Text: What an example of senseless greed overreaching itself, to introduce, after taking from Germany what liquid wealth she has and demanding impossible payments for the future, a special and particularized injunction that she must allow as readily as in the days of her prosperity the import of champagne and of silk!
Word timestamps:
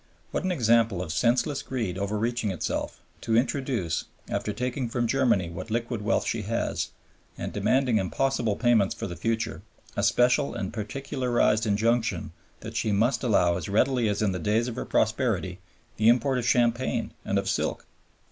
What 0.31 0.43
an 0.43 0.51
example 0.51 0.99
of 1.03 1.13
senseless 1.13 1.61
greed 1.61 1.95
overreaching 1.95 2.49
itself, 2.49 3.03
to 3.21 3.37
introduce, 3.37 4.05
after 4.29 4.51
taking 4.51 4.89
from 4.89 5.05
Germany 5.05 5.51
what 5.51 5.69
liquid 5.69 6.01
wealth 6.01 6.25
she 6.25 6.41
has 6.41 6.89
and 7.37 7.53
demanding 7.53 7.99
impossible 7.99 8.55
payments 8.55 8.95
for 8.95 9.05
the 9.05 9.15
future, 9.15 9.61
a 9.95 10.01
special 10.01 10.55
and 10.55 10.73
particularized 10.73 11.67
injunction 11.67 12.31
that 12.61 12.75
she 12.75 12.91
must 12.91 13.23
allow 13.23 13.57
as 13.57 13.69
readily 13.69 14.09
as 14.09 14.23
in 14.23 14.31
the 14.31 14.39
days 14.39 14.67
of 14.67 14.75
her 14.75 14.85
prosperity 14.85 15.59
the 15.97 16.09
import 16.09 16.39
of 16.39 16.47
champagne 16.47 17.13
and 17.23 17.37
of 17.37 17.47
silk! 17.47 17.85